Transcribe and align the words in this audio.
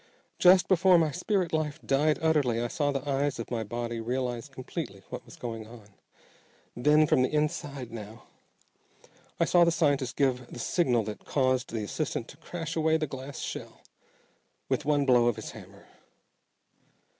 Just 0.39 0.67
before 0.67 0.97
my 0.97 1.11
spirit 1.11 1.53
life 1.53 1.79
died 1.85 2.17
utterly 2.23 2.59
I 2.59 2.69
saw 2.69 2.91
the 2.91 3.07
eyes 3.07 3.37
of 3.37 3.51
my 3.51 3.63
body 3.63 3.99
realize 3.99 4.49
completely 4.49 5.03
what 5.09 5.23
was 5.25 5.35
going 5.35 5.67
on, 5.67 5.89
then 6.75 7.05
from 7.05 7.21
the 7.21 7.29
inside 7.29 7.91
now 7.91 8.23
I 9.39 9.45
saw 9.45 9.63
the 9.63 9.69
scientist 9.69 10.15
give 10.15 10.47
the 10.51 10.57
signal 10.57 11.03
that 11.03 11.25
caused 11.25 11.69
the 11.71 11.83
assistant 11.83 12.27
to 12.29 12.37
crash 12.37 12.75
away 12.75 12.97
the 12.97 13.05
glass 13.05 13.37
shell 13.37 13.81
with 14.69 14.85
one 14.85 15.05
blow 15.05 15.27
of 15.27 15.35
his 15.35 15.51
hammer. 15.51 15.85